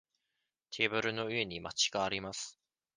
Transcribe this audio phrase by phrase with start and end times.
[0.71, 2.59] テーブルの上にマッチがあります。